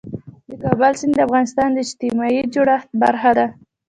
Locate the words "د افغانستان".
1.17-1.69